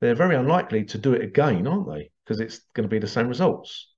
[0.00, 2.10] they're very unlikely to do it again, aren't they?
[2.24, 3.88] Because it's going to be the same results.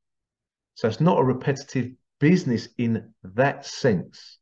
[0.74, 4.38] So it's not a repetitive business in that sense.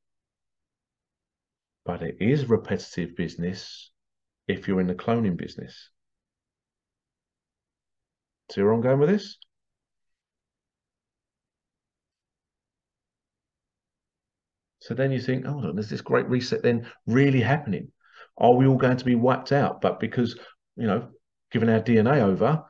[1.84, 3.90] But it is repetitive business
[4.48, 5.90] if you're in the cloning business.
[8.50, 9.38] See where I'm going with this?
[14.80, 17.90] So then you think, hold on, there's this great reset then really happening?
[18.38, 19.80] Are we all going to be wiped out?
[19.80, 20.38] But because,
[20.76, 21.08] you know,
[21.56, 22.62] given our DNA over,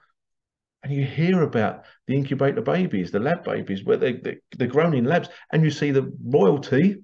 [0.85, 4.95] and you hear about the incubator babies, the lab babies, where they, they, they're grown
[4.95, 7.03] in labs, and you see the royalty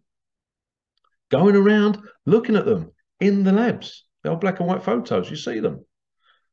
[1.33, 4.05] going around looking at them in the labs.
[4.23, 5.85] The old black and white photos, you see them.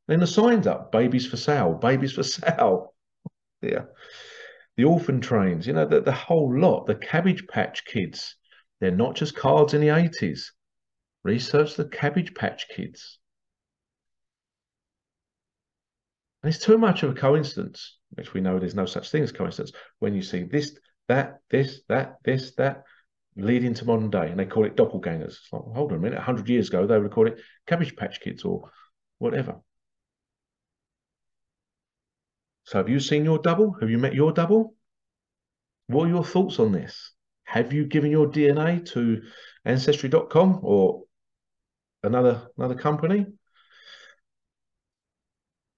[0.07, 2.95] Then the signs up, babies for sale, babies for sale.
[3.61, 3.83] yeah.
[4.77, 8.35] The orphan trains, you know, the, the whole lot, the Cabbage Patch kids,
[8.79, 10.45] they're not just cards in the 80s.
[11.23, 13.19] Research the Cabbage Patch Kids.
[16.41, 19.31] And it's too much of a coincidence, which we know there's no such thing as
[19.31, 22.83] coincidence, when you see this, that, this, that, this, that,
[23.35, 25.27] leading to modern day, and they call it doppelgangers.
[25.27, 28.21] It's like, hold on a minute, 100 years ago, they would call it Cabbage Patch
[28.21, 28.69] Kids or
[29.17, 29.57] whatever.
[32.65, 33.75] So have you seen your double?
[33.79, 34.75] Have you met your double?
[35.87, 37.13] What are your thoughts on this?
[37.43, 39.23] Have you given your DNA to
[39.65, 41.03] Ancestry.com or
[42.03, 43.25] another another company?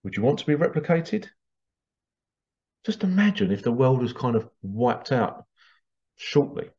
[0.03, 1.27] Would you want to be replicated?
[2.85, 5.45] Just imagine if the world was kind of wiped out
[6.15, 6.69] shortly,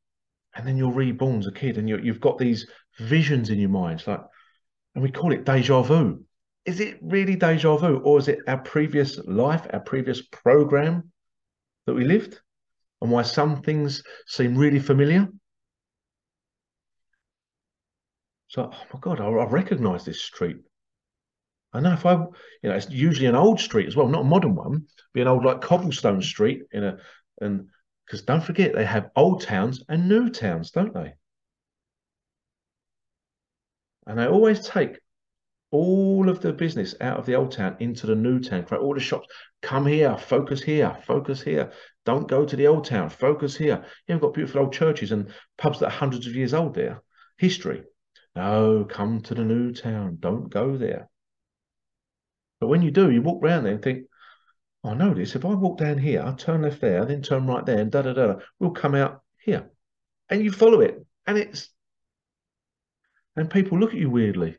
[0.55, 2.67] and then you're reborn as a kid, and you you've got these
[2.99, 4.21] visions in your mind, it's like,
[4.95, 6.25] and we call it deja vu.
[6.65, 11.13] Is it really deja vu, or is it our previous life, our previous program
[11.87, 12.41] that we lived?
[13.03, 15.29] and why some things seem really familiar.
[18.47, 20.59] So, oh my God, I, I recognize this street.
[21.73, 22.29] I know if I, you
[22.65, 25.45] know, it's usually an old street as well, not a modern one, be an old
[25.45, 26.99] like cobblestone street in a,
[27.41, 27.69] and
[28.07, 31.15] because don't forget they have old towns and new towns, don't they?
[34.07, 34.99] And they always take
[35.71, 38.65] all of the business out of the old town into the new town.
[38.65, 39.27] Create all the shops.
[39.63, 41.73] Come here, focus here, focus here.
[42.05, 43.09] Don't go to the old town.
[43.09, 43.85] Focus here.
[44.07, 47.03] You've got beautiful old churches and pubs that are hundreds of years old there.
[47.39, 47.85] History.
[48.37, 50.19] No, come to the new town.
[50.21, 51.09] Don't go there.
[52.63, 54.05] But when you do, you walk around there and think,
[54.85, 55.35] I know this.
[55.35, 58.03] If I walk down here, I turn left there, then turn right there, and da
[58.03, 59.69] da da, we'll come out here.
[60.31, 61.05] And you follow it.
[61.27, 61.71] And it's
[63.35, 64.59] and people look at you weirdly.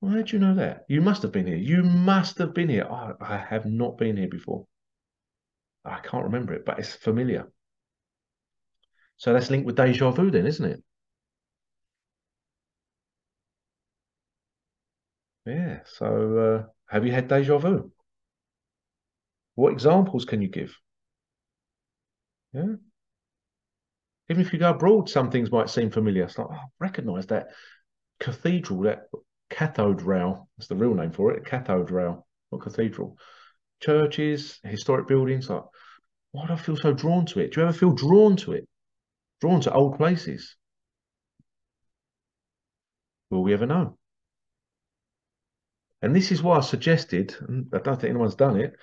[0.00, 0.84] Why did you know that?
[0.90, 1.56] You must have been here.
[1.56, 2.86] You must have been here.
[2.86, 4.66] Oh, I have not been here before.
[5.86, 7.50] I can't remember it, but it's familiar.
[9.16, 10.82] So that's linked with deja vu, then, isn't it?
[15.46, 15.80] Yeah.
[15.86, 17.92] So, uh, have you had deja vu?
[19.54, 20.76] What examples can you give?
[22.52, 22.74] Yeah.
[24.28, 26.24] Even if you go abroad, some things might seem familiar.
[26.24, 27.48] It's like, oh, I recognize that
[28.18, 29.06] cathedral, that
[29.50, 30.48] cathode rail.
[30.56, 31.44] That's the real name for it.
[31.44, 33.16] Cathode rail or cathedral.
[33.80, 35.48] Churches, historic buildings.
[35.48, 35.64] Like,
[36.32, 37.52] why do I feel so drawn to it?
[37.52, 38.68] Do you ever feel drawn to it?
[39.40, 40.56] Drawn to old places?
[43.30, 43.96] Will we ever know?
[46.02, 48.74] And this is why I suggested, and I don't think anyone's done it,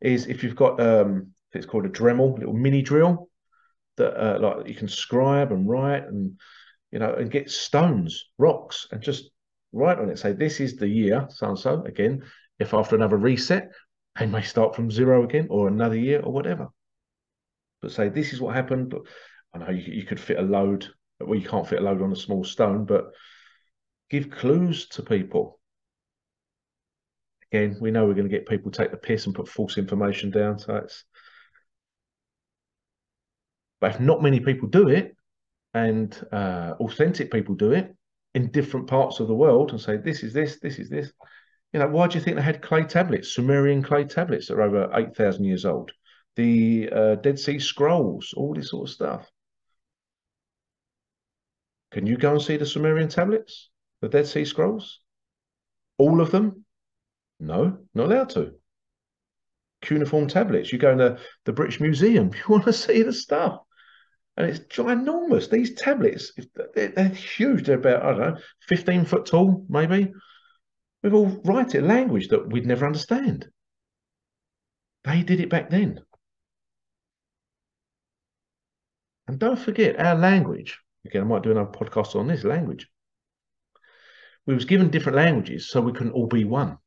[0.00, 3.28] is if you've got um it's called a Dremel, little mini drill
[3.96, 6.38] that uh, like you can scribe and write and
[6.90, 9.30] you know and get stones, rocks, and just
[9.72, 10.18] write on it.
[10.18, 11.82] Say this is the year, so and so.
[11.84, 12.22] Again,
[12.58, 13.70] if after another reset,
[14.18, 16.68] they may start from zero again, or another year, or whatever.
[17.80, 18.90] But say this is what happened.
[18.90, 19.02] But
[19.54, 20.88] I know you, you could fit a load.
[21.20, 23.12] Well, you can't fit a load on a small stone, but
[24.10, 25.60] give clues to people.
[27.52, 30.30] Again, we know we're going to get people take the piss and put false information
[30.30, 30.58] down.
[30.58, 31.04] So it's,
[33.78, 35.14] but if not many people do it,
[35.74, 37.94] and uh, authentic people do it,
[38.34, 41.12] in different parts of the world and say, this is this, this is this.
[41.74, 44.62] You know, why do you think they had clay tablets, Sumerian clay tablets that are
[44.62, 45.92] over 8,000 years old?
[46.36, 49.30] The uh, Dead Sea Scrolls, all this sort of stuff.
[51.90, 53.68] Can you go and see the Sumerian tablets,
[54.00, 55.00] the Dead Sea Scrolls?
[55.98, 56.64] All of them?
[57.42, 58.52] No, not allowed to.
[59.82, 60.72] Cuneiform tablets.
[60.72, 63.58] You go in the, the British Museum, you want to see the stuff
[64.36, 65.50] and it's ginormous.
[65.50, 66.32] These tablets,
[66.74, 67.66] they're, they're, huge.
[67.66, 70.12] They're about, I don't know, 15 foot tall, maybe.
[71.02, 73.48] We've all written language that we'd never understand.
[75.04, 76.00] They did it back then.
[79.26, 80.78] And don't forget our language.
[81.04, 82.88] Again, I might do another podcast on this language.
[84.46, 86.78] We was given different languages so we couldn't all be one.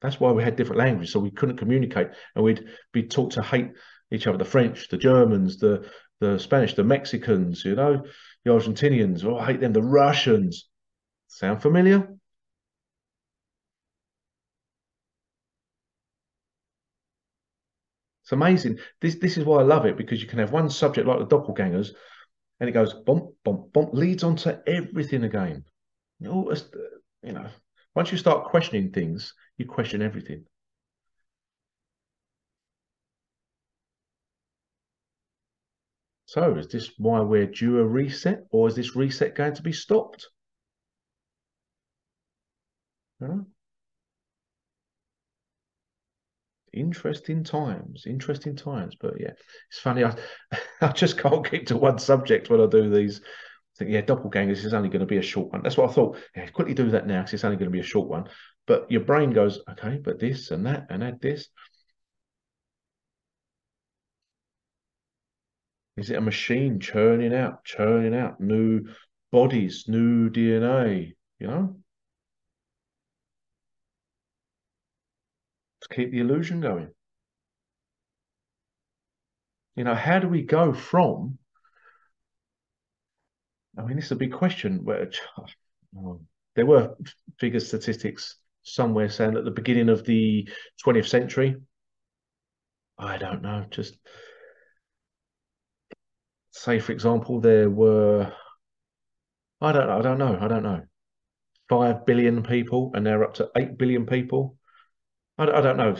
[0.00, 3.42] That's why we had different languages, so we couldn't communicate, and we'd be taught to
[3.42, 3.70] hate
[4.10, 4.38] each other.
[4.38, 5.90] The French, the Germans, the
[6.20, 8.02] the Spanish, the Mexicans, you know,
[8.44, 9.24] the Argentinians.
[9.24, 9.72] Oh, I hate them.
[9.72, 10.68] The Russians.
[11.28, 12.08] Sound familiar?
[18.22, 18.78] It's amazing.
[19.00, 21.26] This this is why I love it because you can have one subject like the
[21.26, 21.90] doppelgangers,
[22.60, 25.64] and it goes bump bump bump, leads on to everything again.
[26.20, 26.54] You know,
[27.22, 27.46] you know,
[27.94, 30.44] once you start questioning things, you question everything.
[36.26, 39.72] So is this why we're due a reset, or is this reset going to be
[39.72, 40.28] stopped?
[46.74, 49.32] Interesting times interesting times but yeah
[49.70, 50.14] it's funny i
[50.82, 53.20] i just can't keep to one subject when i do these.
[53.20, 55.62] I think yeah doppelgangers is only going to be a short one.
[55.62, 56.18] That's what i thought.
[56.36, 58.28] Yeah quickly do that now because it's only going to be a short one
[58.68, 61.48] but your brain goes okay but this and that and add this
[65.96, 68.84] is it a machine churning out churning out new
[69.32, 71.76] bodies new dna you know
[75.88, 76.88] to keep the illusion going.
[79.76, 81.38] You know, how do we go from?
[83.76, 84.84] I mean, this is a big question.
[84.84, 85.10] Where
[85.96, 86.20] oh,
[86.56, 86.96] there were
[87.38, 88.36] figure statistics
[88.74, 90.48] somewhere saying at the beginning of the
[90.84, 91.56] 20th century.
[92.98, 93.66] I don't know.
[93.70, 93.94] Just
[96.50, 98.32] say, for example, there were.
[99.60, 99.98] I don't know.
[99.98, 100.38] I don't know.
[100.40, 100.82] I don't know.
[101.68, 104.56] Five billion people, and they're up to eight billion people.
[105.36, 105.96] I, I don't know.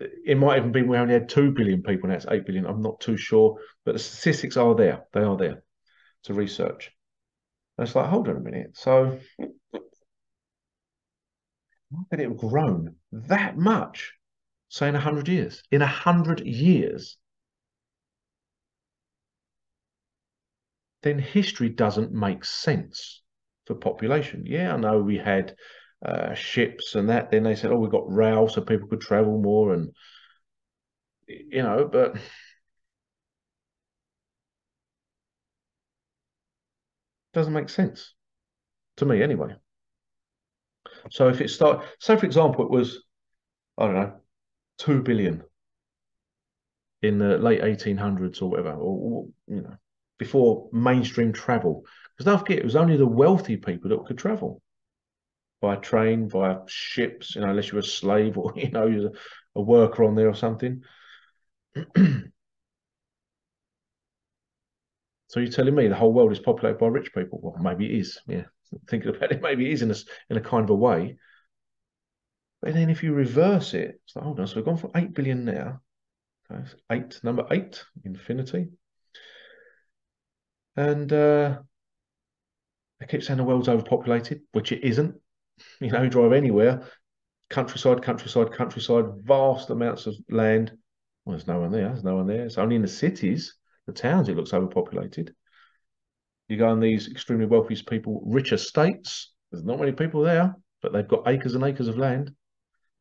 [0.00, 2.66] It might even be we only had 2 billion people, now it's 8 billion.
[2.66, 3.58] I'm not too sure.
[3.84, 5.04] But the statistics are there.
[5.12, 5.62] They are there
[6.24, 6.90] to research.
[7.78, 8.76] And it's like, hold on a minute.
[8.76, 9.18] So,
[12.10, 14.14] can it have grown that much,
[14.68, 15.62] say, in 100 years?
[15.70, 17.18] In 100 years,
[21.02, 23.22] then history doesn't make sense
[23.66, 24.44] for population.
[24.46, 25.54] Yeah, I know we had
[26.04, 27.30] uh, ships and that.
[27.30, 29.92] Then they said, "Oh, we've got rail, so people could travel more," and
[31.28, 32.16] you know, but
[37.34, 38.14] doesn't make sense
[38.96, 39.56] to me anyway.
[41.10, 43.02] So if it start, so for example, it was,
[43.78, 44.14] I don't know,
[44.78, 45.44] two billion
[47.02, 49.76] in the late 1800s or whatever, or, you know,
[50.18, 51.84] before mainstream travel.
[52.16, 54.62] Because don't forget, it was only the wealthy people that could travel
[55.60, 59.12] by train, via ships, you know, unless you're a slave or, you know, you're
[59.54, 60.82] a worker on there or something.
[65.26, 67.40] so you're telling me the whole world is populated by rich people?
[67.42, 68.18] Well, maybe it is.
[68.26, 68.44] Yeah,
[68.88, 69.96] thinking about it, maybe it is in a,
[70.30, 71.16] in a kind of a way.
[72.60, 75.14] But then if you reverse it, it's like, hold on, so we've gone from 8
[75.14, 75.80] billion now.
[76.50, 78.68] Okay, eight, number eight, infinity.
[80.76, 81.58] And uh,
[83.00, 85.16] they keep saying the world's overpopulated, which it isn't
[85.80, 86.86] you know, you drive anywhere,
[87.50, 90.72] countryside, countryside, countryside, vast amounts of land.
[91.24, 91.88] Well, there's no one there.
[91.88, 92.44] There's no one there.
[92.44, 93.54] It's only in the cities,
[93.86, 95.34] the towns, it looks overpopulated.
[96.52, 99.32] You go on these extremely wealthy people, rich estates.
[99.50, 102.36] There's not many people there, but they've got acres and acres of land, and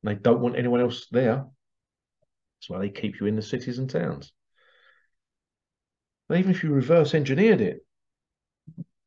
[0.04, 1.45] they don't want anyone else there.
[2.56, 4.32] That's why they keep you in the cities and towns.
[6.30, 7.86] But even if you reverse engineered it,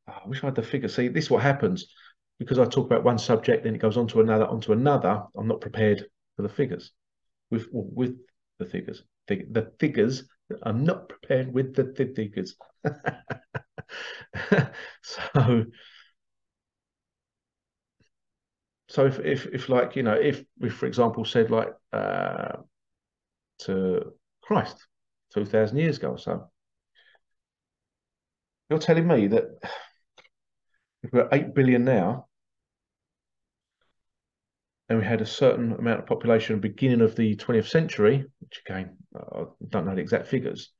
[0.08, 0.90] oh, I wish I had the figure.
[0.90, 1.86] See, this is what happens
[2.38, 5.22] because I talk about one subject, then it goes on to another, onto another.
[5.38, 6.04] I'm not prepared
[6.36, 6.92] for the figures
[7.50, 8.18] with with
[8.58, 9.04] the figures.
[9.26, 10.24] The figures.
[10.64, 12.56] I'm not prepared with the, the figures.
[15.02, 15.64] so,
[18.88, 22.58] so if, if if like you know, if we for example said like uh,
[23.60, 24.12] to
[24.42, 24.86] Christ
[25.32, 26.50] two thousand years ago or so,
[28.68, 29.44] you're telling me that
[31.02, 32.26] if we're 8 billion now,
[34.88, 38.96] and we had a certain amount of population beginning of the 20th century, which again,
[39.14, 40.70] I don't know the exact figures,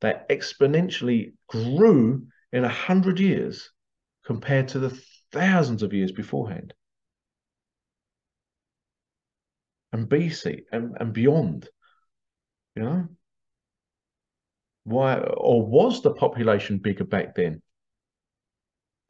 [0.00, 3.70] that exponentially grew in a 100 years
[4.24, 5.00] compared to the
[5.32, 6.74] thousands of years beforehand.
[9.92, 11.68] And BC and, and beyond,
[12.76, 13.08] you know?
[14.84, 17.62] Why, or was the population bigger back then?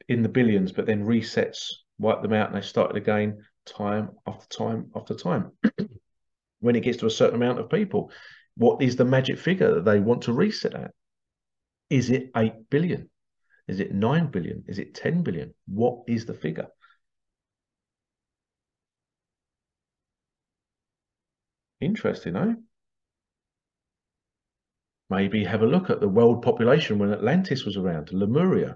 [0.09, 4.47] in the billions, but then resets, wipe them out, and they started again time after
[4.47, 5.51] time after time.
[6.59, 8.11] when it gets to a certain amount of people,
[8.57, 10.91] what is the magic figure that they want to reset at?
[11.89, 13.09] Is it 8 billion?
[13.69, 14.63] Is it 9 billion?
[14.67, 15.53] Is it 10 billion?
[15.67, 16.67] What is the figure?
[21.79, 22.53] Interesting, eh?
[25.09, 28.75] maybe have a look at the world population when Atlantis was around, Lemuria.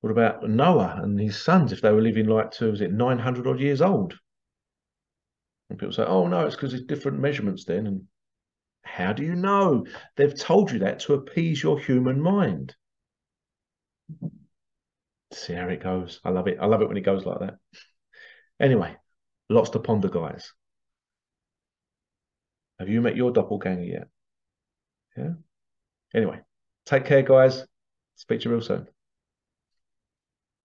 [0.00, 3.46] What about Noah and his sons if they were living like to, was it 900
[3.46, 4.18] odd years old?
[5.68, 7.86] And people say, oh, no, it's because it's different measurements then.
[7.86, 8.02] And
[8.82, 9.86] how do you know?
[10.16, 12.74] They've told you that to appease your human mind.
[15.32, 16.20] See how it goes.
[16.24, 16.58] I love it.
[16.60, 17.54] I love it when it goes like that.
[18.60, 18.96] Anyway,
[19.48, 20.52] lots to ponder, guys.
[22.78, 24.08] Have you met your doppelganger yet?
[25.16, 25.32] Yeah.
[26.14, 26.40] Anyway,
[26.86, 27.64] take care, guys.
[28.16, 28.88] Speak to you real soon.